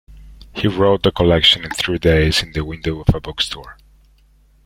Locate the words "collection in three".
1.11-1.99